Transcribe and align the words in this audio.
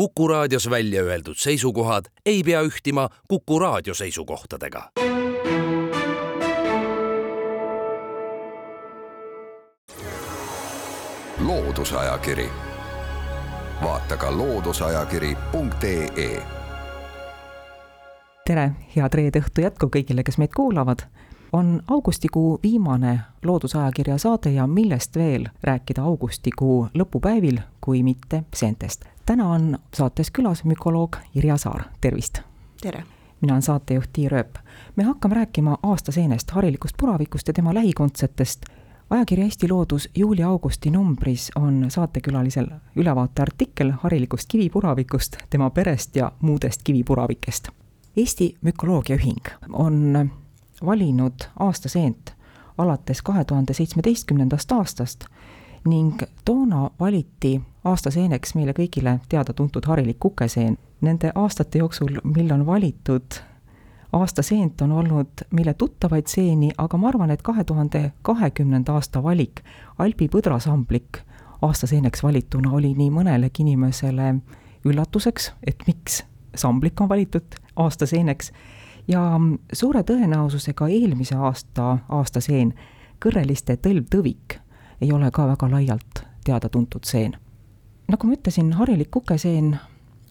Kuku 0.00 0.28
raadios 0.28 0.70
välja 0.70 1.02
öeldud 1.02 1.34
seisukohad 1.36 2.04
ei 2.26 2.42
pea 2.42 2.62
ühtima 2.62 3.08
Kuku 3.28 3.58
raadio 3.58 3.94
seisukohtadega. 3.94 4.90
loodusajakiri, 11.38 12.50
vaata 13.82 14.16
ka 14.16 14.36
looduseajakiri.ee. 14.36 16.42
tere, 18.46 18.70
head 18.96 19.14
reede 19.14 19.38
õhtu 19.38 19.60
jätku 19.60 19.86
kõigile, 19.86 20.22
kes 20.24 20.38
meid 20.38 20.50
kuulavad 20.56 20.98
on 21.52 21.82
augustikuu 21.88 22.60
viimane 22.62 23.20
Loodusajakirja 23.44 24.18
saade 24.18 24.50
ja 24.50 24.66
millest 24.66 25.16
veel 25.16 25.46
rääkida 25.62 26.02
augustikuu 26.02 26.88
lõpupäevil, 26.98 27.58
kui 27.80 28.02
mitte 28.02 28.44
seentest. 28.54 29.04
täna 29.26 29.48
on 29.48 29.78
saates 29.94 30.30
külas 30.30 30.64
mükoloog 30.64 31.16
Irja 31.34 31.56
Saar, 31.56 31.82
tervist! 32.00 32.38
tere! 32.82 33.04
mina 33.40 33.52
olen 33.54 33.62
saatejuht 33.62 34.10
Tiir 34.12 34.34
Ööp. 34.34 34.54
me 34.96 35.04
hakkame 35.04 35.34
rääkima 35.34 35.78
aastaseenest, 35.82 36.50
harilikust 36.50 36.94
puravikust 36.96 37.48
ja 37.48 37.54
tema 37.54 37.74
lähikondsetest. 37.74 38.64
ajakirja 39.10 39.44
Eesti 39.44 39.68
Loodus 39.68 40.08
juuli-augusti 40.14 40.90
numbris 40.90 41.50
on 41.56 41.86
saatekülalisel 41.88 42.66
ülevaateartikkel 42.96 43.92
harilikust 44.02 44.48
kivipuravikust, 44.48 45.36
tema 45.50 45.70
perest 45.70 46.16
ja 46.16 46.32
muudest 46.40 46.82
kivipuravikest. 46.82 47.68
Eesti 48.16 48.56
Mükoloogiaühing 48.62 49.46
on 49.72 50.30
valinud 50.84 51.48
aastaseent 51.58 52.34
alates 52.78 53.22
kahe 53.22 53.44
tuhande 53.44 53.74
seitsmeteistkümnendast 53.74 54.72
aastast 54.72 55.24
ning 55.88 56.22
toona 56.44 56.90
valiti 57.00 57.60
aastaseeneks 57.84 58.54
meile 58.54 58.72
kõigile 58.76 59.18
teada-tuntud 59.28 59.86
harilik 59.86 60.18
kukeseen. 60.20 60.76
Nende 61.00 61.32
aastate 61.34 61.78
jooksul, 61.78 62.20
mil 62.24 62.52
on 62.52 62.66
valitud 62.66 63.40
aastaseent, 64.12 64.82
on 64.82 64.92
olnud 64.92 65.44
meile 65.50 65.74
tuttavaid 65.74 66.28
seeni, 66.28 66.70
aga 66.78 66.98
ma 66.98 67.08
arvan, 67.08 67.30
et 67.30 67.42
kahe 67.42 67.64
tuhande 67.64 68.12
kahekümnenda 68.22 68.92
aasta 68.92 69.22
valik, 69.22 69.62
Alpi 69.98 70.28
põdrasamblik 70.28 71.22
aastaseeneks 71.62 72.22
valituna 72.22 72.72
oli 72.72 72.92
nii 72.96 73.10
mõnelegi 73.10 73.64
inimesele 73.64 74.34
üllatuseks, 74.84 75.52
et 75.66 75.84
miks 75.86 76.22
samblik 76.56 77.00
on 77.00 77.08
valitud 77.08 77.56
aastaseeneks 77.76 78.52
ja 79.10 79.40
suure 79.72 80.02
tõenäosusega 80.06 80.88
eelmise 80.88 81.36
aasta 81.36 81.98
aastaseen, 82.08 82.74
kõrreliste 83.22 83.76
tõlvtõvik, 83.76 84.58
ei 85.00 85.12
ole 85.12 85.30
ka 85.34 85.46
väga 85.50 85.70
laialt 85.70 86.24
teada-tuntud 86.44 87.04
seen. 87.04 87.36
nagu 88.10 88.26
ma 88.26 88.34
ütlesin, 88.34 88.72
harilik 88.74 89.10
kukeseen 89.10 89.76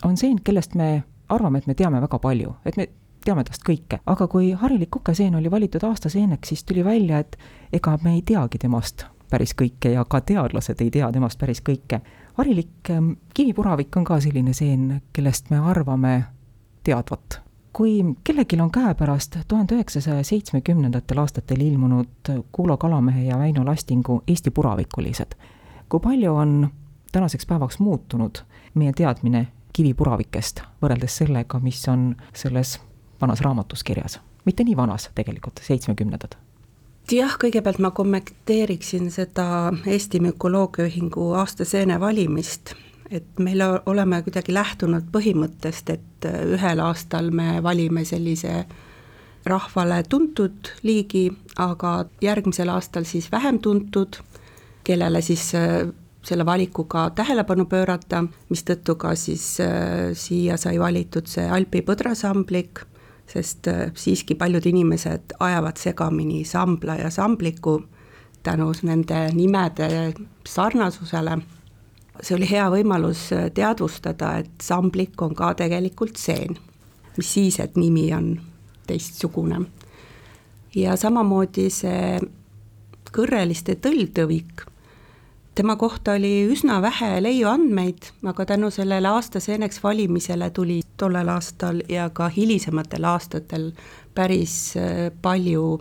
on 0.03 0.17
seen, 0.17 0.41
kellest 0.43 0.75
me 0.75 1.03
arvame, 1.29 1.57
et 1.57 1.67
me 1.67 1.73
teame 1.73 2.01
väga 2.01 2.19
palju, 2.19 2.55
et 2.65 2.77
me 2.77 2.87
teame 3.23 3.43
tast 3.43 3.63
kõike, 3.67 3.99
aga 4.05 4.27
kui 4.27 4.51
harilik 4.51 4.89
kukeseen 4.91 5.35
oli 5.35 5.51
valitud 5.51 5.83
aastaseeneks, 5.83 6.49
siis 6.49 6.63
tuli 6.63 6.83
välja, 6.85 7.19
et 7.19 7.37
ega 7.73 7.97
me 8.03 8.15
ei 8.17 8.21
teagi 8.21 8.57
temast 8.57 9.05
päris 9.29 9.53
kõike 9.53 9.93
ja 9.93 10.05
ka 10.05 10.21
teadlased 10.21 10.81
ei 10.81 10.91
tea 10.91 11.11
temast 11.11 11.39
päris 11.39 11.61
kõike. 11.61 12.01
harilik 12.33 12.89
ähm, 12.89 13.11
kivipuravik 13.33 13.97
on 13.97 14.03
ka 14.03 14.19
selline 14.19 14.53
seen, 14.53 15.01
kellest 15.13 15.49
me 15.49 15.59
arvame 15.59 16.23
teadvat 16.83 17.41
kui 17.73 18.03
kellelgi 18.23 18.61
on 18.61 18.71
käepärast 18.71 19.37
tuhande 19.47 19.75
üheksasaja 19.75 20.23
seitsmekümnendatel 20.23 21.17
aastatel 21.17 21.61
ilmunud 21.61 22.31
Kuulo 22.51 22.77
Kalamehe 22.77 23.23
ja 23.23 23.39
Väino 23.39 23.65
Lastingu 23.65 24.23
Eesti 24.27 24.51
puravikulised, 24.51 25.35
kui 25.89 25.99
palju 25.99 26.35
on 26.35 26.69
tänaseks 27.11 27.45
päevaks 27.45 27.79
muutunud 27.79 28.41
meie 28.73 28.93
teadmine 28.93 29.47
kivipuravikest 29.73 30.61
võrreldes 30.81 31.17
sellega, 31.21 31.59
mis 31.59 31.87
on 31.87 32.15
selles 32.33 32.79
vanas 33.21 33.41
raamatus 33.41 33.83
kirjas? 33.83 34.19
mitte 34.45 34.63
nii 34.63 34.77
vanas 34.77 35.09
tegelikult, 35.15 35.61
seitsmekümnendad 35.63 36.35
jah, 37.11 37.33
kõigepealt 37.41 37.79
ma 37.81 37.91
kommenteeriksin 37.91 39.09
seda 39.11 39.73
Eesti 39.85 40.19
Mükoloogiaühingu 40.23 41.31
aastaseene 41.41 41.99
valimist 41.99 42.75
et 43.11 43.39
meil 43.39 43.61
oleme 43.85 44.21
kuidagi 44.23 44.53
lähtunud 44.53 45.09
põhimõttest, 45.13 45.89
et 45.93 46.27
äh, 46.29 46.43
ühel 46.55 46.81
aastal 46.83 47.31
me 47.33 47.57
valime 47.63 48.05
sellise 48.05 48.63
rahvale 49.49 50.03
tuntud 50.09 50.69
liigi, 50.83 51.29
aga 51.57 52.05
järgmisel 52.21 52.69
aastal 52.69 53.07
siis 53.09 53.31
vähem 53.31 53.59
tuntud, 53.63 54.19
kellele 54.85 55.21
siis 55.25 55.49
äh, 55.57 55.89
selle 56.23 56.45
valikuga 56.45 57.09
tähelepanu 57.15 57.65
pöörata, 57.71 58.23
mistõttu 58.51 58.95
ka 58.99 59.15
siis 59.17 59.55
äh, 59.63 60.11
siia 60.13 60.57
sai 60.57 60.77
valitud 60.79 61.29
see 61.29 61.47
Alpi 61.49 61.81
põdrasamblik, 61.87 62.85
sest 63.29 63.67
siiski 63.93 64.33
paljud 64.33 64.65
inimesed 64.65 65.35
ajavad 65.45 65.77
segamini 65.77 66.41
sambla 66.49 66.95
ja 66.97 67.11
sambliku 67.13 67.75
tänu 68.43 68.71
nende 68.81 69.27
nimede 69.37 70.15
sarnasusele 70.49 71.37
see 72.21 72.35
oli 72.35 72.49
hea 72.49 72.67
võimalus 72.71 73.29
äh, 73.35 73.49
teadvustada, 73.55 74.37
et 74.43 74.63
samblik 74.63 75.21
on 75.21 75.35
ka 75.35 75.53
tegelikult 75.59 76.19
seen, 76.19 76.57
mis 77.17 77.33
siis, 77.33 77.59
et 77.59 77.77
nimi 77.79 78.09
on 78.13 78.33
teistsugune. 78.87 79.61
ja 80.75 80.95
samamoodi 80.97 81.69
see 81.73 82.19
kõrreliste 83.13 83.75
tõlvtõvik, 83.81 84.65
tema 85.55 85.75
kohta 85.75 86.13
oli 86.17 86.45
üsna 86.51 86.81
vähe 86.81 87.23
leiuandmeid, 87.23 88.11
aga 88.23 88.45
tänu 88.45 88.69
sellele 88.71 89.07
aastaseeneks 89.07 89.83
valimisele 89.83 90.49
tuli 90.49 90.81
tollel 90.97 91.29
aastal 91.29 91.81
ja 91.89 92.09
ka 92.09 92.29
hilisematel 92.29 93.05
aastatel 93.05 93.71
päris 94.15 94.75
äh, 94.77 95.09
palju 95.21 95.79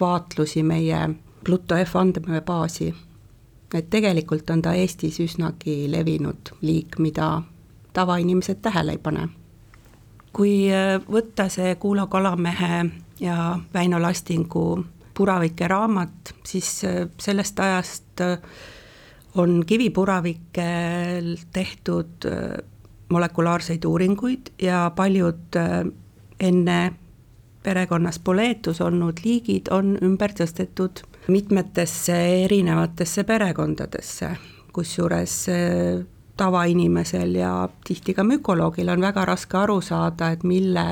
vaatlusi 0.00 0.62
meie 0.62 1.08
Pluto 1.44 1.76
F 1.84 1.96
andmebaasi 1.96 2.94
et 3.74 3.90
tegelikult 3.90 4.50
on 4.50 4.62
ta 4.62 4.72
Eestis 4.74 5.20
üsnagi 5.20 5.90
levinud 5.92 6.54
liik, 6.64 6.98
mida 6.98 7.42
tavainimesed 7.92 8.62
tähele 8.62 8.96
ei 8.96 8.98
pane. 9.02 9.28
kui 10.32 10.68
äh, 10.70 11.00
võtta 11.10 11.48
see 11.50 11.74
Kuulo 11.80 12.06
Kalamehe 12.06 12.84
ja 13.20 13.58
Väino 13.74 13.98
Lastingu 13.98 14.84
puravike 15.14 15.68
raamat, 15.68 16.34
siis 16.46 16.84
äh, 16.84 17.08
sellest 17.18 17.60
ajast 17.60 18.20
äh, 18.20 18.38
on 19.34 19.64
kivipuravikel 19.66 21.36
tehtud 21.52 22.26
molekulaarseid 23.08 23.84
uuringuid 23.84 24.52
ja 24.62 24.92
paljud 24.96 25.58
enne 26.40 26.78
perekonnas 27.62 28.18
poleetus 28.18 28.80
olnud 28.80 29.20
liigid 29.24 29.68
on 29.70 29.96
ümber 30.02 30.32
tõstetud 30.32 31.04
mitmetesse 31.28 32.44
erinevatesse 32.44 33.24
perekondadesse, 33.24 34.30
kusjuures 34.72 35.48
äh, 35.48 36.06
tavainimesel 36.36 37.34
ja 37.34 37.68
tihti 37.86 38.14
ka 38.14 38.24
mükoloogil 38.24 38.88
on 38.88 39.00
väga 39.00 39.24
raske 39.24 39.58
aru 39.58 39.80
saada, 39.80 40.30
et 40.30 40.44
mille, 40.46 40.84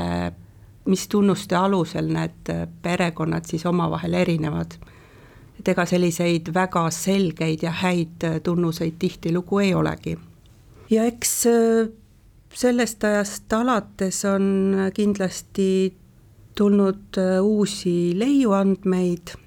mis 0.91 1.08
tunnuste 1.08 1.56
alusel 1.56 2.10
need 2.12 2.52
perekonnad 2.82 3.46
siis 3.46 3.66
omavahel 3.66 4.14
erinevad. 4.14 4.78
et 5.58 5.69
ega 5.69 5.86
selliseid 5.88 6.50
väga 6.54 6.91
selgeid 6.92 7.62
ja 7.62 7.70
häid 7.70 8.26
tunnuseid 8.44 8.98
tihtilugu 8.98 9.58
ei 9.58 9.75
olegi. 9.75 10.19
ja 10.91 11.04
eks 11.04 11.46
sellest 12.54 13.04
ajast 13.04 13.52
alates 13.52 14.25
on 14.25 14.76
kindlasti 14.94 15.96
tulnud 16.54 17.19
uusi 17.42 18.19
leiuandmeid 18.19 19.45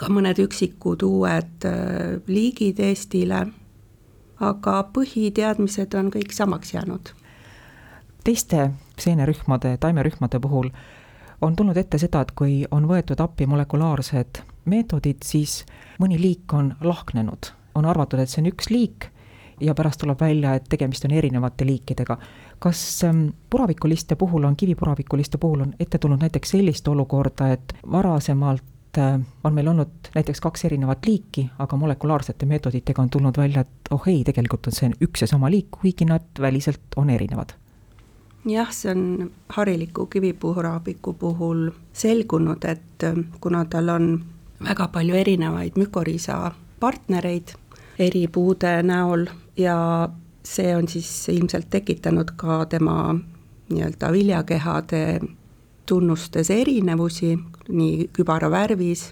ka 0.00 0.08
mõned 0.08 0.38
üksikud 0.40 1.02
uued 1.04 1.66
äh, 1.68 2.20
liigid 2.30 2.80
Eestile, 2.80 3.44
aga 4.40 4.76
põhiteadmised 4.94 5.96
on 6.00 6.08
kõik 6.14 6.32
samaks 6.32 6.74
jäänud. 6.74 7.12
teiste 8.24 8.70
seenerühmade, 9.00 9.76
taimerühmade 9.80 10.40
puhul 10.40 10.70
on 11.40 11.56
tulnud 11.56 11.76
ette 11.76 11.98
seda, 11.98 12.20
et 12.20 12.32
kui 12.36 12.64
on 12.70 12.88
võetud 12.88 13.20
appi 13.20 13.46
molekulaarsed 13.46 14.42
meetodid, 14.64 15.24
siis 15.24 15.64
mõni 16.00 16.20
liik 16.20 16.52
on 16.52 16.74
lahknenud. 16.80 17.52
on 17.74 17.84
arvatud, 17.84 18.20
et 18.20 18.28
see 18.28 18.42
on 18.42 18.50
üks 18.50 18.70
liik 18.70 19.10
ja 19.60 19.74
pärast 19.74 20.00
tuleb 20.00 20.20
välja, 20.20 20.54
et 20.54 20.64
tegemist 20.68 21.04
on 21.04 21.10
erinevate 21.10 21.66
liikidega. 21.66 22.18
kas 22.58 23.04
ähm, 23.04 23.26
puravikuliste 23.50 24.16
puhul 24.16 24.44
on, 24.44 24.56
kivipuravikuliste 24.56 25.38
puhul 25.38 25.60
on 25.60 25.74
ette 25.80 25.98
tulnud 25.98 26.20
näiteks 26.20 26.50
sellist 26.50 26.88
olukorda, 26.88 27.52
et 27.52 27.74
varasemalt 27.92 28.64
Äh, 28.98 29.20
on 29.44 29.54
meil 29.54 29.68
olnud 29.68 30.10
näiteks 30.14 30.40
kaks 30.40 30.64
erinevat 30.64 31.06
liiki, 31.06 31.50
aga 31.58 31.76
molekulaarsete 31.76 32.46
meetoditega 32.46 33.02
on 33.02 33.10
tulnud 33.10 33.36
välja, 33.38 33.60
et 33.60 33.90
oh 33.90 34.08
ei, 34.10 34.24
tegelikult 34.26 34.66
on 34.66 34.74
see 34.74 34.90
üks 35.06 35.22
ja 35.22 35.28
sama 35.30 35.50
liik, 35.50 35.68
kuigi 35.70 36.08
nad 36.08 36.26
väliselt 36.40 36.96
on 36.96 37.10
erinevad. 37.10 37.54
jah, 38.48 38.72
see 38.72 38.90
on 38.90 39.30
hariliku 39.48 40.06
kivipuhuraabiku 40.06 41.12
puhul 41.12 41.70
selgunud, 41.92 42.64
et 42.64 43.04
äh, 43.06 43.24
kuna 43.40 43.64
tal 43.64 43.88
on 43.88 44.24
väga 44.64 44.88
palju 44.88 45.14
erinevaid 45.14 45.78
mükoriisa 45.78 46.52
partnereid 46.80 47.54
eri 47.98 48.26
puude 48.28 48.82
näol 48.82 49.26
ja 49.56 50.08
see 50.42 50.76
on 50.76 50.88
siis 50.88 51.28
ilmselt 51.28 51.70
tekitanud 51.70 52.32
ka 52.36 52.64
tema 52.66 53.14
nii-öelda 53.70 54.12
viljakehade 54.12 55.20
tunnustes 55.86 56.50
erinevusi, 56.50 57.38
nii 57.70 58.10
kübara 58.16 58.50
värvis, 58.50 59.10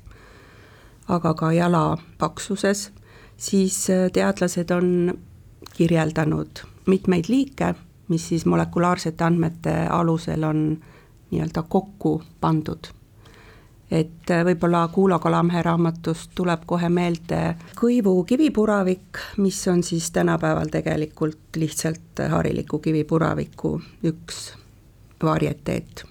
aga 1.08 1.34
ka 1.34 1.52
jala 1.52 1.96
paksuses, 2.18 2.90
siis 3.36 3.86
teadlased 4.12 4.70
on 4.74 5.14
kirjeldanud 5.76 6.64
mitmeid 6.86 7.28
liike, 7.28 7.74
mis 8.08 8.28
siis 8.28 8.46
molekulaarsete 8.46 9.24
andmete 9.24 9.74
alusel 9.92 10.44
on 10.44 10.62
nii-öelda 11.30 11.62
kokku 11.68 12.22
pandud 12.40 12.88
et 13.90 14.30
äh, 14.30 14.44
võib-olla 14.44 14.86
Kuulo 14.92 15.18
Kalamehe 15.18 15.62
raamatust 15.64 16.32
tuleb 16.36 16.64
kohe 16.68 16.90
meelde 16.92 17.56
Kõivu 17.78 18.14
kivipuravik, 18.28 19.20
mis 19.40 19.60
on 19.68 19.82
siis 19.82 20.10
tänapäeval 20.12 20.70
tegelikult 20.72 21.56
lihtsalt 21.56 22.24
hariliku 22.30 22.78
kivipuraviku 22.84 23.74
üks 24.10 24.52
varieteet. 25.22 26.04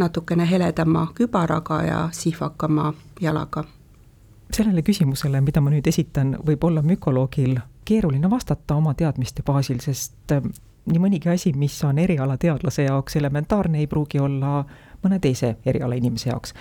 Natukene 0.00 0.46
heledama 0.50 1.06
kübaraga 1.14 1.82
ja 1.84 2.00
sihvakama 2.12 2.92
jalaga. 3.20 3.64
sellele 4.56 4.82
küsimusele, 4.82 5.40
mida 5.40 5.60
ma 5.60 5.70
nüüd 5.70 5.86
esitan, 5.86 6.34
võib 6.46 6.64
olla 6.66 6.82
mükoloogil 6.82 7.58
keeruline 7.84 8.30
vastata 8.30 8.74
oma 8.74 8.94
teadmiste 8.94 9.44
baasil, 9.46 9.78
sest 9.80 10.32
äh, 10.34 10.42
nii 10.90 10.98
mõnigi 10.98 11.30
asi, 11.30 11.52
mis 11.52 11.76
on 11.84 11.98
erialateadlase 11.98 12.88
jaoks 12.88 13.16
elementaarne, 13.16 13.78
ei 13.78 13.86
pruugi 13.86 14.18
olla 14.20 14.64
mõne 15.04 15.20
teise 15.20 15.56
eriala 15.66 15.94
inimese 16.00 16.32
jaoks 16.32 16.54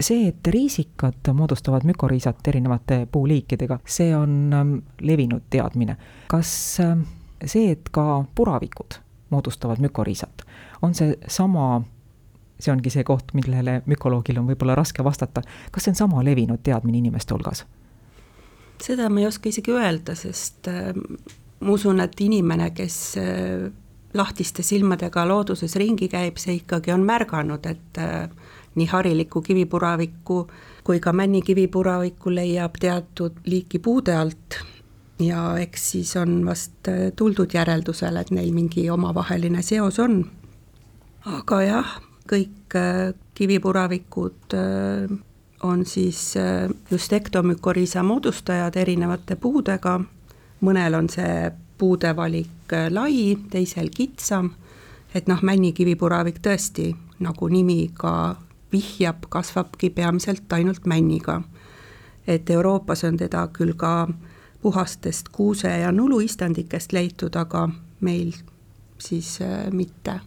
see, 0.00 0.28
et 0.28 0.46
riisikad 0.46 1.32
moodustavad 1.32 1.84
mükoriisat 1.84 2.48
erinevate 2.48 3.06
puuliikidega, 3.12 3.78
see 3.86 4.16
on 4.16 4.52
ähm, 4.52 4.74
levinud 5.00 5.42
teadmine. 5.50 5.96
kas 6.28 6.80
ähm, 6.80 7.00
see, 7.44 7.70
et 7.70 7.88
ka 7.90 8.24
puravikud 8.34 8.98
moodustavad 9.30 9.78
mükoriisat, 9.78 10.44
on 10.82 10.94
see 10.94 11.14
sama, 11.28 11.82
see 12.60 12.72
ongi 12.72 12.90
see 12.90 13.04
koht, 13.04 13.32
millele 13.34 13.80
mükoloogil 13.86 14.38
on 14.40 14.50
võib-olla 14.50 14.76
raske 14.78 15.04
vastata, 15.04 15.42
kas 15.72 15.86
see 15.86 15.94
on 15.94 16.02
sama 16.04 16.24
levinud 16.24 16.62
teadmine 16.62 17.00
inimeste 17.02 17.34
hulgas? 17.34 17.64
seda 18.82 19.08
ma 19.10 19.22
ei 19.22 19.28
oska 19.28 19.48
isegi 19.48 19.72
öelda, 19.74 20.16
sest 20.18 20.68
äh, 20.68 20.92
ma 21.60 21.72
usun, 21.74 22.02
et 22.04 22.20
inimene, 22.20 22.70
kes 22.76 22.98
äh, 23.20 23.70
lahtiste 24.14 24.62
silmadega 24.66 25.24
looduses 25.28 25.76
ringi 25.80 26.08
käib, 26.10 26.38
see 26.42 26.58
ikkagi 26.60 26.92
on 26.94 27.06
märganud, 27.06 27.66
et 27.70 28.02
äh, 28.02 28.28
nii 28.74 28.86
hariliku 28.90 29.42
kivipuraviku 29.42 30.44
kui 30.84 31.00
ka 31.00 31.12
männikivipuraviku 31.16 32.32
leiab 32.34 32.78
teatud 32.80 33.38
liiki 33.48 33.78
puude 33.78 34.16
alt 34.18 34.58
ja 35.22 35.54
eks 35.62 35.90
siis 35.94 36.16
on 36.18 36.42
vast 36.46 36.90
tuldud 37.16 37.54
järeldusele, 37.54 38.20
et 38.20 38.32
neil 38.34 38.50
mingi 38.52 38.88
omavaheline 38.90 39.62
seos 39.62 39.98
on. 40.02 40.24
aga 41.24 41.62
jah, 41.62 41.94
kõik 42.30 42.76
äh, 42.76 43.14
kivipuravikud 43.34 44.54
äh, 44.54 45.18
on 45.64 45.84
siis 45.88 46.34
just 46.90 47.12
ektomükoriisa 47.12 48.02
moodustajad 48.02 48.76
erinevate 48.76 49.36
puudega, 49.40 49.94
mõnel 50.60 50.94
on 50.98 51.08
see 51.08 51.52
puudevalik 51.78 52.74
lai, 52.92 53.38
teisel 53.50 53.88
kitsam, 53.88 54.50
et 55.14 55.24
noh, 55.30 55.40
männikivipuravik 55.40 56.42
tõesti, 56.44 56.90
nagu 57.24 57.48
nimi 57.48 57.88
ka 57.96 58.36
vihjab, 58.74 59.24
kasvabki 59.28 59.90
peamiselt 59.90 60.52
ainult 60.52 60.86
männiga. 60.86 61.42
et 62.26 62.50
Euroopas 62.50 63.04
on 63.04 63.16
teda 63.16 63.48
küll 63.52 63.74
ka 63.76 64.08
puhastest 64.62 65.28
kuuse- 65.28 65.80
ja 65.80 65.92
nuluistandikest 65.92 66.92
leitud, 66.92 67.36
aga 67.36 67.68
meil 68.00 68.32
siis 68.98 69.40
äh, 69.40 69.70
mitte. 69.72 70.20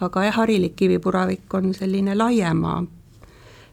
Aga 0.00 0.24
jah, 0.24 0.34
harilik 0.36 0.76
kivipuravik 0.76 1.54
on 1.54 1.74
selline 1.74 2.14
laiema 2.14 2.84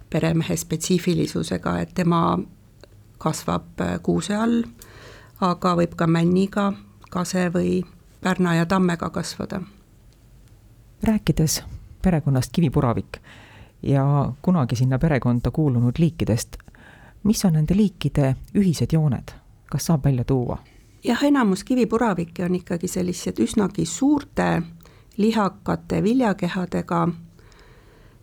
peremehe 0.09 0.55
spetsiifilisusega, 0.57 1.79
et 1.79 1.93
tema 1.95 2.39
kasvab 3.17 3.81
äh, 3.81 3.99
kuuse 4.03 4.35
all, 4.35 4.63
aga 5.41 5.75
võib 5.75 5.95
ka 5.97 6.07
männiga, 6.07 6.73
kase 7.09 7.47
või 7.53 7.81
pärna 8.23 8.55
ja 8.55 8.65
tammega 8.65 9.09
kasvada. 9.09 9.61
rääkides 11.03 11.63
perekonnast 12.01 12.51
kivipuravik 12.51 13.17
ja 13.83 14.31
kunagi 14.41 14.75
sinna 14.75 14.99
perekonda 14.99 15.51
kuulunud 15.51 15.99
liikidest. 15.99 16.57
mis 17.23 17.45
on 17.45 17.53
nende 17.53 17.75
liikide 17.75 18.35
ühised 18.55 18.93
jooned, 18.93 19.31
kas 19.71 19.85
saab 19.85 20.05
välja 20.05 20.23
tuua? 20.23 20.57
jah, 21.03 21.23
enamus 21.23 21.63
kivipuravikke 21.63 22.45
on 22.45 22.55
ikkagi 22.55 22.87
sellised 22.87 23.39
üsnagi 23.39 23.85
suurte 23.85 24.61
lihakate 25.17 26.03
viljakehadega, 26.03 27.07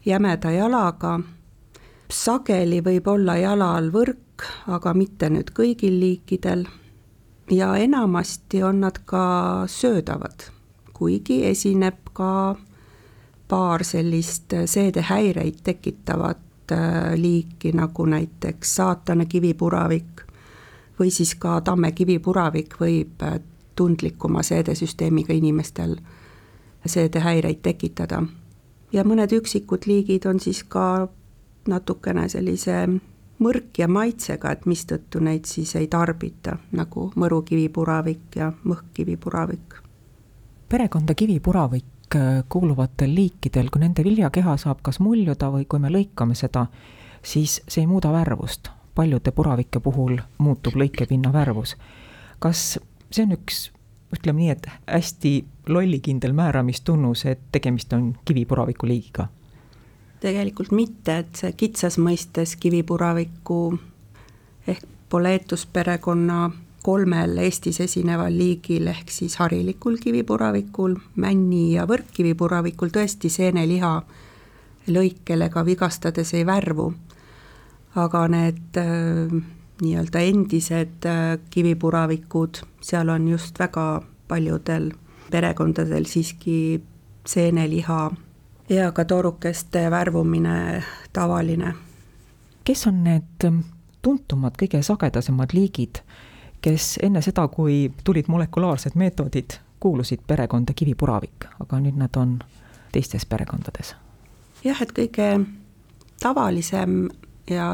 jämeda 0.07 0.51
jalaga, 0.51 1.21
sageli 2.11 2.81
võib 2.85 3.07
olla 3.09 3.37
jala 3.37 3.75
all 3.77 3.91
võrk, 3.95 4.47
aga 4.67 4.95
mitte 4.95 5.31
nüüd 5.31 5.53
kõigil 5.55 6.01
liikidel, 6.01 6.67
ja 7.51 7.77
enamasti 7.77 8.63
on 8.63 8.81
nad 8.81 8.99
ka 9.05 9.65
söödavad, 9.67 10.51
kuigi 10.93 11.45
esineb 11.47 12.11
ka 12.13 12.57
paar 13.49 13.85
sellist 13.85 14.55
seedehäireid 14.67 15.63
tekitavat 15.65 16.73
äh, 16.73 17.15
liiki, 17.17 17.73
nagu 17.73 18.07
näiteks 18.07 18.77
saatana 18.77 19.25
kivipuravik 19.25 20.23
või 21.01 21.11
siis 21.11 21.35
ka 21.35 21.61
tamme 21.61 21.93
kivipuravik 21.93 22.77
võib 22.81 23.23
äh, 23.27 23.41
tundlikuma 23.75 24.43
seedesüsteemiga 24.47 25.35
inimestel 25.35 25.97
seedehäireid 26.87 27.63
tekitada. 27.63 28.23
ja 28.93 29.05
mõned 29.05 29.33
üksikud 29.33 29.87
liigid 29.87 30.27
on 30.27 30.41
siis 30.41 30.65
ka 30.65 31.09
natukene 31.69 32.29
sellise 32.29 32.89
mõrk 33.39 33.79
ja 33.79 33.89
maitsega, 33.89 34.51
et 34.51 34.67
mistõttu 34.67 35.21
neid 35.21 35.45
siis 35.45 35.77
ei 35.77 35.87
tarbita, 35.87 36.57
nagu 36.73 37.13
mõrukivipuravik 37.17 38.37
ja 38.37 38.53
mõhkkivipuravik. 38.65 39.75
perekonda 40.69 41.15
kivipuravik 41.15 41.85
Äh, 42.17 42.45
kuuluvatel 42.49 43.15
liikidel, 43.15 43.69
kui 43.71 43.85
nende 43.85 44.03
viljakeha 44.03 44.57
saab 44.59 44.81
kas 44.83 44.97
muljuda 44.99 45.47
või 45.55 45.63
kui 45.71 45.79
me 45.79 45.93
lõikame 45.95 46.35
seda, 46.35 46.65
siis 47.23 47.61
see 47.71 47.85
ei 47.85 47.87
muuda 47.87 48.11
värvust. 48.11 48.71
paljude 48.95 49.31
puravike 49.31 49.81
puhul 49.81 50.17
muutub 50.39 50.75
lõikepinna 50.75 51.31
värvus. 51.33 51.77
kas 52.39 52.81
see 53.11 53.23
on 53.23 53.37
üks, 53.37 53.71
ütleme 54.11 54.43
nii, 54.43 54.51
et 54.51 54.67
hästi 54.91 55.33
lollikindel 55.73 56.33
määramistunnus, 56.33 57.25
et 57.27 57.41
tegemist 57.53 57.93
on 57.93 58.15
kivipuraviku 58.25 58.87
liigiga? 58.87 59.29
tegelikult 60.21 60.73
mitte, 60.77 61.19
et 61.23 61.37
see 61.37 61.53
kitsas 61.57 61.97
mõistes 61.99 62.53
kivipuraviku 62.61 63.61
ehk 64.69 64.85
poleetusperekonna 65.09 66.51
kolmel 66.83 67.39
Eestis 67.39 67.81
esineval 67.81 68.37
liigil 68.37 68.89
ehk 68.93 69.11
siis 69.13 69.37
harilikul 69.41 69.99
kivipuravikul, 70.01 70.97
männi- 71.17 71.75
ja 71.75 71.87
võrkkivipuravikul 71.89 72.93
tõesti 72.95 73.29
seeneliha 73.33 73.95
lõikelega 74.89 75.65
vigastades 75.65 76.35
ei 76.35 76.47
värvu. 76.47 76.93
aga 77.97 78.29
need 78.29 78.77
äh, 78.79 79.33
nii-öelda 79.83 80.21
endised 80.23 81.07
äh, 81.07 81.39
kivipuravikud, 81.51 82.61
seal 82.81 83.09
on 83.09 83.29
just 83.29 83.59
väga 83.59 84.03
paljudel 84.29 84.93
perekondadel 85.31 86.05
siiski 86.05 86.83
seeneliha 87.27 88.11
ja 88.69 88.93
ka 88.93 89.05
toorukeste 89.05 89.91
värvumine 89.91 90.83
tavaline. 91.13 91.75
kes 92.65 92.87
on 92.87 93.05
need 93.05 93.51
tuntumad, 94.03 94.55
kõige 94.61 94.83
sagedasemad 94.83 95.53
liigid 95.53 96.03
kes 96.63 96.99
enne 97.03 97.23
seda, 97.23 97.49
kui 97.49 97.91
tulid 98.05 98.29
molekulaarsed 98.29 98.97
meetodid, 99.01 99.57
kuulusid 99.81 100.25
perekonda 100.27 100.75
kivipuravik, 100.77 101.49
aga 101.61 101.81
nüüd 101.81 101.97
nad 102.01 102.17
on 102.17 102.39
teistes 102.93 103.27
perekondades. 103.27 103.95
jah, 104.65 104.83
et 104.83 104.93
kõige 104.93 105.29
tavalisem 106.21 107.09
ja 107.51 107.73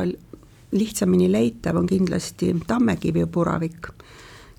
lihtsamini 0.73 1.33
leitav 1.33 1.77
on 1.77 1.87
kindlasti 1.87 2.55
tammekivipuravik, 2.67 3.89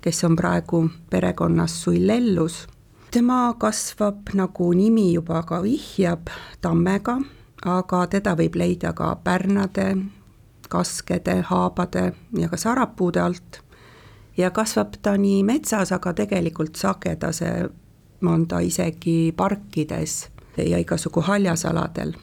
kes 0.02 0.24
on 0.24 0.36
praegu 0.36 0.90
perekonnas 1.10 1.84
Suillellus. 1.84 2.68
Tema 3.12 3.54
kasvab, 3.60 4.30
nagu 4.34 4.74
nimi 4.74 5.14
juba 5.14 5.44
ka 5.44 5.62
vihjab, 5.64 6.30
tammega, 6.62 7.18
aga 7.66 8.04
teda 8.12 8.36
võib 8.38 8.58
leida 8.60 8.94
ka 8.94 9.14
pärnade, 9.24 9.88
kaskede, 10.70 11.42
haabade 11.48 12.12
ja 12.38 12.50
ka 12.52 12.60
sarapuude 12.60 13.22
alt 13.24 13.62
ja 14.38 14.52
kasvab 14.52 14.98
ta 15.02 15.16
nii 15.18 15.44
metsas, 15.48 15.92
aga 15.96 16.14
tegelikult 16.14 16.76
sagedase 16.76 17.52
on 18.26 18.48
ta 18.48 18.60
isegi 18.60 19.34
parkides 19.38 20.28
ja 20.58 20.80
igasugu 20.80 21.22
haljasaladel. 21.22 22.14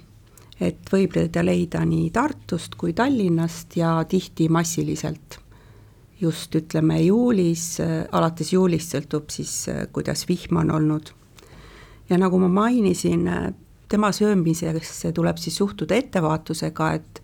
et 0.61 0.91
võib 0.93 1.13
teda 1.13 1.43
leida 1.43 1.81
nii 1.85 2.11
Tartust 2.11 2.75
kui 2.79 2.93
Tallinnast 2.93 3.77
ja 3.77 4.05
tihti 4.09 4.49
massiliselt 4.49 5.44
just 6.25 6.55
ütleme 6.57 6.99
juulis, 7.05 7.77
alates 8.13 8.53
juulist 8.53 8.97
sõltub 8.97 9.29
siis, 9.33 9.53
kuidas 9.93 10.25
vihm 10.29 10.63
on 10.65 10.73
olnud. 10.75 11.13
ja 12.09 12.19
nagu 12.21 12.39
ma 12.39 12.49
mainisin, 12.49 13.29
tema 13.89 14.13
söömisesse 14.13 15.13
tuleb 15.13 15.39
siis 15.39 15.57
suhtuda 15.57 15.95
ettevaatusega, 15.95 16.93
et 16.93 17.23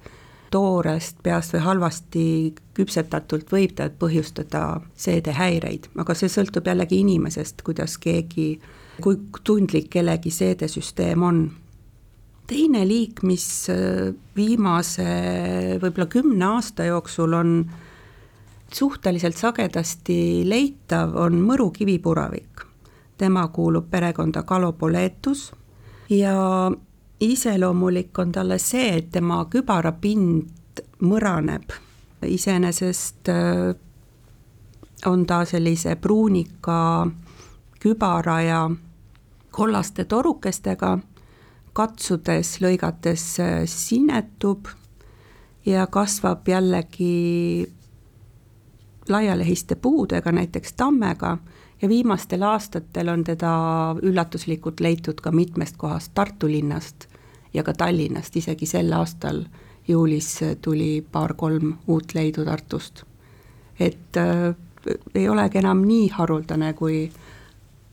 toorest 0.50 1.22
peast 1.22 1.54
või 1.54 1.62
halvasti 1.64 2.24
küpsetatult 2.74 3.50
võib 3.52 3.74
ta 3.78 3.88
põhjustada 3.90 4.80
seedehäireid, 4.98 5.90
aga 5.98 6.14
see 6.18 6.30
sõltub 6.32 6.66
jällegi 6.66 7.00
inimesest, 7.04 7.62
kuidas 7.66 7.96
keegi, 8.02 8.52
kui 9.02 9.18
tundlik 9.46 9.90
kellegi 9.94 10.32
seedesüsteem 10.34 11.22
on. 11.22 11.50
teine 12.50 12.82
liik, 12.82 13.22
mis 13.22 13.68
viimase 14.36 15.06
võib-olla 15.82 16.06
kümne 16.10 16.44
aasta 16.56 16.84
jooksul 16.88 17.34
on 17.38 17.52
suhteliselt 18.74 19.36
sagedasti 19.36 20.42
leitav, 20.48 21.16
on 21.16 21.40
Mõru 21.40 21.70
kivipuravik. 21.70 22.66
tema 23.20 23.48
kuulub 23.48 23.90
perekonda 23.90 24.42
Calopoletus 24.42 25.52
ja 26.08 26.70
iseloomulik 27.20 28.18
on 28.18 28.32
talle 28.32 28.58
see, 28.58 28.96
et 28.96 29.10
tema 29.12 29.44
kübarapind 29.44 30.80
mõraneb, 31.04 31.72
iseenesest 32.24 33.28
äh, 33.28 33.74
on 35.06 35.26
ta 35.26 35.44
sellise 35.44 35.96
pruunika 35.96 37.06
kübara 37.80 38.40
ja 38.42 38.70
kollaste 39.50 40.04
torukestega, 40.04 40.98
katsudes, 41.72 42.56
lõigates 42.64 43.26
äh, 43.40 43.62
sinetub 43.68 44.68
ja 45.66 45.86
kasvab 45.86 46.48
jällegi 46.48 47.68
laialehiste 49.08 49.74
puudega, 49.74 50.32
näiteks 50.32 50.72
tammega, 50.72 51.38
ja 51.82 51.88
viimastel 51.88 52.42
aastatel 52.42 53.08
on 53.08 53.24
teda 53.24 53.52
üllatuslikult 54.02 54.80
leitud 54.80 55.20
ka 55.22 55.32
mitmest 55.32 55.76
kohast 55.76 56.12
Tartu 56.14 56.48
linnast 56.48 57.08
ja 57.54 57.62
ka 57.62 57.72
Tallinnast, 57.72 58.36
isegi 58.36 58.66
sel 58.66 58.92
aastal 58.92 59.44
juulis 59.88 60.40
tuli 60.62 61.06
paar-kolm 61.12 61.74
uut 61.86 62.14
leidu 62.14 62.44
Tartust. 62.44 63.02
et 63.80 64.16
äh, 64.16 64.54
ei 65.14 65.28
olegi 65.28 65.58
enam 65.58 65.82
nii 65.86 66.08
haruldane, 66.08 66.72
kui, 66.72 67.10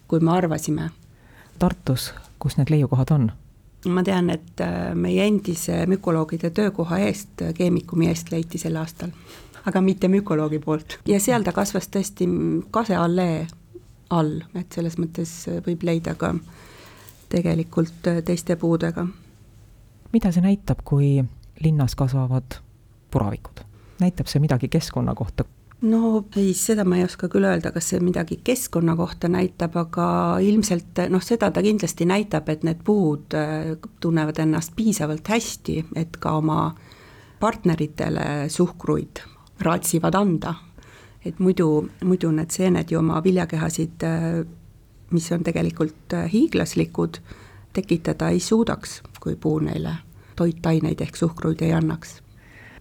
kui 0.08 0.20
me 0.20 0.32
arvasime. 0.32 0.90
Tartus, 1.60 2.14
kus 2.40 2.58
need 2.58 2.70
leiukohad 2.70 3.12
on? 3.12 3.32
ma 3.88 4.04
tean, 4.04 4.30
et 4.30 4.62
äh, 4.62 4.96
meie 4.96 5.28
endise 5.28 5.86
mükoloogide 5.88 6.50
töökoha 6.50 6.98
eest, 7.08 7.44
keemikumi 7.56 8.10
eest 8.12 8.32
leiti 8.32 8.58
sel 8.58 8.76
aastal, 8.76 9.14
aga 9.68 9.82
mitte 9.84 10.08
mükoloogi 10.08 10.60
poolt. 10.64 11.00
ja 11.06 11.20
seal 11.20 11.44
ta 11.44 11.52
kasvas 11.52 11.92
tõesti 11.92 12.28
kaseallee 12.72 13.46
all, 14.10 14.42
et 14.56 14.72
selles 14.72 14.98
mõttes 14.98 15.32
võib 15.68 15.84
leida 15.84 16.16
ka 16.16 16.34
tegelikult 17.30 18.08
teiste 18.26 18.56
puudega 18.56 19.08
mida 20.14 20.32
see 20.32 20.44
näitab, 20.44 20.82
kui 20.84 21.20
linnas 21.64 21.96
kasvavad 21.96 22.60
puravikud? 23.12 23.64
näitab 24.00 24.28
see 24.30 24.42
midagi 24.42 24.70
keskkonna 24.70 25.16
kohta? 25.16 25.46
no 25.82 26.26
ei, 26.36 26.54
seda 26.58 26.86
ma 26.86 26.98
ei 26.98 27.06
oska 27.06 27.30
küll 27.30 27.48
öelda, 27.50 27.72
kas 27.74 27.92
see 27.92 28.02
midagi 28.02 28.40
keskkonna 28.44 28.96
kohta 28.98 29.30
näitab, 29.30 29.78
aga 29.78 30.08
ilmselt 30.42 31.04
noh, 31.14 31.24
seda 31.24 31.52
ta 31.52 31.64
kindlasti 31.66 32.08
näitab, 32.10 32.50
et 32.50 32.66
need 32.66 32.84
puud 32.86 33.36
äh, 33.38 33.74
tunnevad 34.02 34.40
ennast 34.46 34.76
piisavalt 34.78 35.28
hästi, 35.28 35.84
et 35.96 36.18
ka 36.22 36.38
oma 36.42 36.62
partneritele 37.40 38.48
suhkruid 38.50 39.22
raatsivad 39.62 40.16
anda. 40.16 40.54
et 41.26 41.40
muidu, 41.40 41.90
muidu 42.04 42.32
need 42.32 42.52
seened 42.52 42.92
ju 42.92 43.00
oma 43.00 43.24
viljakehasid, 43.24 44.04
äh, 44.04 44.46
mis 45.12 45.32
on 45.32 45.44
tegelikult 45.44 46.14
äh, 46.14 46.32
hiiglaslikud, 46.32 47.18
tekitada 47.74 48.30
ei 48.30 48.40
suudaks, 48.40 49.02
kui 49.20 49.36
puu 49.36 49.60
neile 49.60 49.96
toitaineid 50.36 51.02
ehk 51.02 51.16
suhkruid 51.16 51.62
ei 51.62 51.74
annaks. 51.74 52.22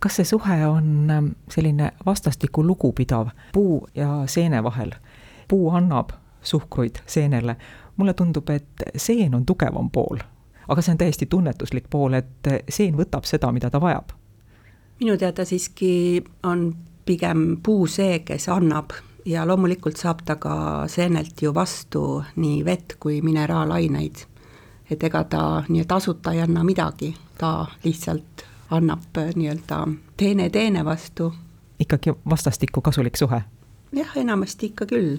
kas 0.00 0.16
see 0.16 0.24
suhe 0.24 0.66
on 0.66 1.10
ähm, 1.10 1.28
selline 1.50 1.90
vastastikku 2.06 2.66
lugupidav 2.66 3.28
puu 3.52 3.88
ja 3.94 4.22
seene 4.26 4.62
vahel? 4.62 4.92
puu 5.48 5.70
annab 5.70 6.10
suhkruid 6.42 6.96
seenele, 7.06 7.56
mulle 7.96 8.14
tundub, 8.14 8.48
et 8.50 8.82
seen 8.96 9.34
on 9.34 9.46
tugevam 9.46 9.90
pool, 9.90 10.18
aga 10.68 10.82
see 10.82 10.92
on 10.92 10.98
täiesti 10.98 11.26
tunnetuslik 11.26 11.90
pool, 11.90 12.14
et 12.14 12.50
seen 12.68 12.96
võtab 12.98 13.26
seda, 13.26 13.52
mida 13.52 13.70
ta 13.70 13.80
vajab. 13.80 14.12
Minu 15.00 15.16
teada 15.18 15.44
siiski 15.44 16.24
on 16.42 16.74
pigem 17.04 17.56
puu 17.62 17.86
see, 17.86 18.18
kes 18.18 18.48
annab 18.48 18.90
ja 19.24 19.46
loomulikult 19.46 19.96
saab 19.96 20.22
ta 20.24 20.36
ka 20.36 20.86
seenelt 20.88 21.42
ju 21.42 21.54
vastu 21.54 22.22
nii 22.36 22.64
vett 22.64 22.96
kui 23.00 23.20
mineraalaineid 23.22 24.26
et 24.90 25.04
ega 25.04 25.24
ta 25.24 25.42
nii 25.68 25.84
tasuta 25.84 26.32
ei 26.32 26.40
anna 26.40 26.64
midagi, 26.64 27.14
ta 27.38 27.66
lihtsalt 27.84 28.44
annab 28.70 29.18
äh, 29.18 29.32
nii-öelda 29.34 29.86
teene 30.16 30.50
teene 30.50 30.84
vastu. 30.84 31.34
ikkagi 31.78 32.12
vastastikku 32.30 32.80
kasulik 32.80 33.16
suhe? 33.16 33.42
jah, 33.92 34.16
enamasti 34.16 34.66
ikka 34.66 34.86
küll. 34.86 35.18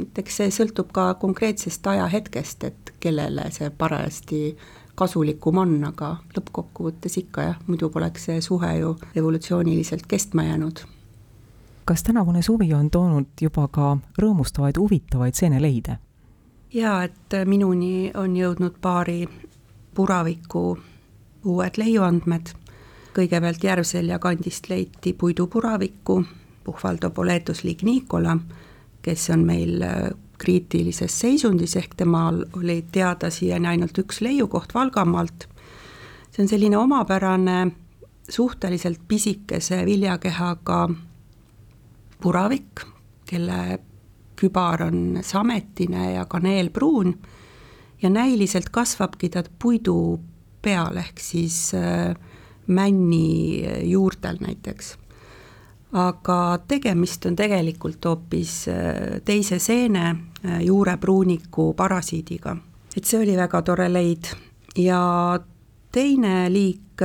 et 0.00 0.18
eks 0.18 0.36
see 0.36 0.50
sõltub 0.50 0.92
ka 0.92 1.14
konkreetsest 1.14 1.86
ajahetkest, 1.86 2.64
et 2.64 2.94
kellele 3.00 3.50
see 3.50 3.70
parajasti 3.70 4.56
kasulikum 4.94 5.58
on, 5.58 5.76
aga 5.84 6.16
lõppkokkuvõttes 6.36 7.18
ikka 7.18 7.42
jah, 7.48 7.60
muidu 7.66 7.90
poleks 7.90 8.28
see 8.28 8.40
suhe 8.40 8.72
ju 8.78 8.96
evolutsiooniliselt 9.16 10.06
kestma 10.08 10.44
jäänud. 10.44 10.84
kas 11.84 12.02
tänavune 12.02 12.42
suvi 12.42 12.74
on 12.74 12.90
toonud 12.90 13.26
juba 13.40 13.68
ka 13.68 13.96
rõõmustavaid, 14.22 14.78
huvitavaid 14.78 15.34
seeneleide? 15.34 15.98
jaa, 16.74 17.02
et 17.04 17.38
minuni 17.44 18.10
on 18.14 18.36
jõudnud 18.36 18.78
paari 18.80 19.28
puraviku 19.94 20.78
uued 21.44 21.76
leiuandmed. 21.76 22.54
kõigepealt 23.14 23.64
Järvselja 23.64 24.18
kandist 24.18 24.68
leiti 24.68 25.12
puidupuravikku, 25.12 26.24
Puhvaldo 26.64 27.10
boletus 27.10 27.64
lignicola, 27.64 28.38
kes 29.02 29.30
on 29.30 29.44
meil 29.44 29.82
kriitilises 30.38 31.20
seisundis, 31.20 31.76
ehk 31.76 31.94
temal 31.96 32.44
oli 32.58 32.84
teada 32.92 33.30
siiani 33.30 33.74
ainult 33.74 33.98
üks 33.98 34.20
leiukoht 34.24 34.74
Valgamaalt. 34.74 35.48
see 36.30 36.42
on 36.42 36.48
selline 36.48 36.78
omapärane, 36.78 37.70
suhteliselt 38.28 39.00
pisikese 39.08 39.84
viljakehaga 39.86 40.88
puravik, 42.20 42.82
kelle 43.28 43.78
kübar 44.36 44.82
on 44.82 45.18
sametine 45.22 46.12
ja 46.14 46.24
kaneelpruun 46.24 47.14
ja 48.02 48.10
näiliselt 48.10 48.68
kasvabki 48.70 49.28
ta 49.28 49.44
puidu 49.62 50.20
peal, 50.62 50.96
ehk 50.96 51.20
siis 51.20 51.74
äh, 51.74 52.16
männi 52.66 53.62
juurtel 53.82 54.40
näiteks. 54.40 54.96
Aga 55.94 56.58
tegemist 56.68 57.26
on 57.26 57.36
tegelikult 57.38 58.04
hoopis 58.04 58.54
äh, 58.68 59.20
teise 59.24 59.58
seene 59.58 60.06
äh, 60.10 60.60
juurepruuniku 60.66 61.72
parasiidiga. 61.74 62.56
et 62.96 63.04
see 63.04 63.20
oli 63.20 63.36
väga 63.36 63.62
tore 63.62 63.88
leid 63.92 64.30
ja 64.76 65.38
teine 65.92 66.50
liik, 66.50 67.02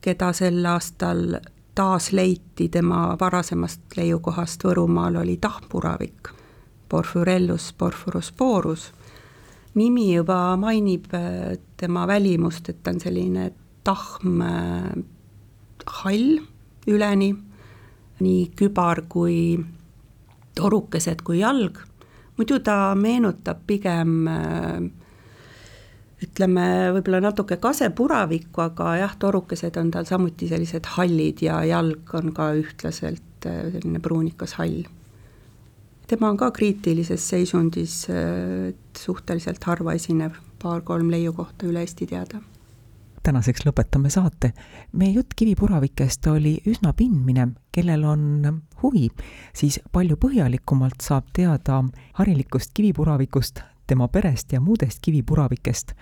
keda 0.00 0.32
sel 0.32 0.64
aastal 0.66 1.40
taas 1.74 2.12
leiti 2.12 2.68
tema 2.68 3.16
varasemast 3.20 3.96
leiukohast 3.96 4.64
Võrumaal, 4.64 5.16
oli 5.22 5.36
tahmpuravik 5.40 6.28
Porphyrellus 6.88 7.72
porphyrosporus. 7.78 8.92
nimi 9.74 10.14
juba 10.14 10.56
mainib 10.56 11.04
äh, 11.14 11.58
tema 11.76 12.06
välimust, 12.06 12.68
et 12.68 12.82
ta 12.82 12.90
on 12.90 13.00
selline 13.00 13.52
tahm 13.84 14.40
äh, 14.42 14.92
hall 15.86 16.40
üleni, 16.86 17.34
nii 18.20 18.50
kübar 18.56 19.04
kui 19.08 19.58
torukesed 20.58 21.22
kui 21.26 21.40
jalg, 21.40 21.78
muidu 22.38 22.60
ta 22.64 22.94
meenutab 22.98 23.64
pigem 23.66 24.14
äh, 24.28 24.78
ütleme, 26.20 26.66
võib-olla 26.96 27.22
natuke 27.24 27.56
kasepuravikku, 27.60 28.60
aga 28.66 28.94
jah, 29.00 29.18
torukesed 29.18 29.76
on 29.80 29.92
tal 29.94 30.08
samuti 30.08 30.50
sellised 30.50 30.92
hallid 30.96 31.40
ja 31.46 31.62
jalg 31.64 32.14
on 32.18 32.34
ka 32.36 32.52
ühtlaselt 32.60 33.26
selline 33.40 34.02
pruunikas 34.04 34.58
hall 34.60 34.82
tema 36.10 36.30
on 36.32 36.38
ka 36.38 36.50
kriitilises 36.54 37.22
seisundis, 37.32 38.02
et 38.10 38.98
suhteliselt 38.98 39.64
harva 39.68 39.94
esinev, 39.98 40.38
paar-kolm 40.62 41.10
leiukohta 41.12 41.68
üle 41.70 41.84
Eesti 41.86 42.08
teada. 42.10 42.42
Tänaseks 43.22 43.66
lõpetame 43.66 44.10
saate. 44.10 44.52
meie 44.92 45.12
jutt 45.12 45.34
kivipuravikest 45.36 46.26
oli 46.26 46.58
üsna 46.66 46.92
pindmine, 46.92 47.48
kellel 47.72 48.04
on 48.04 48.62
huvi, 48.82 49.08
siis 49.52 49.80
palju 49.92 50.16
põhjalikumalt 50.16 51.00
saab 51.02 51.24
teada 51.32 51.84
harilikust 52.12 52.70
kivipuravikust, 52.74 53.60
tema 53.86 54.08
perest 54.08 54.52
ja 54.52 54.60
muudest 54.60 54.98
kivipuravikest 55.02 55.92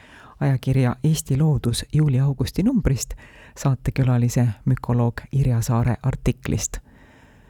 ajakirja 0.40 0.96
Eesti 1.04 1.38
Loodus 1.38 1.84
juuli-augusti 1.92 2.62
numbrist 2.62 3.14
saatekülalise 3.58 4.48
mükoloog 4.64 5.20
Irja 5.32 5.62
Saare 5.62 5.96
artiklist 6.02 6.78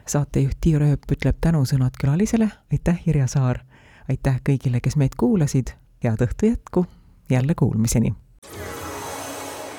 saatejuht 0.09 0.57
Tiia 0.61 0.79
Rööp 0.81 1.05
ütleb 1.13 1.37
tänusõnad 1.41 1.97
külalisele, 2.01 2.49
aitäh, 2.73 3.01
Irja 3.07 3.27
Saar! 3.27 3.61
aitäh 4.09 4.39
kõigile, 4.45 4.81
kes 4.81 4.97
meid 4.97 5.13
kuulasid, 5.17 5.75
head 6.03 6.21
õhtu 6.25 6.49
jätku, 6.49 6.85
jälle 7.29 7.55
kuulmiseni! 7.55 8.15